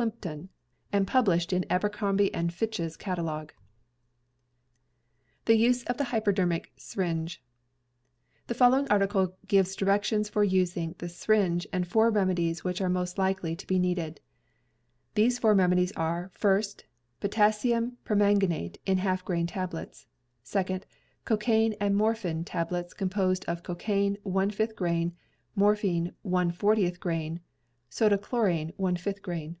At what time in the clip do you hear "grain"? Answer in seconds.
19.22-19.46, 24.76-25.12, 27.00-27.40, 29.20-29.56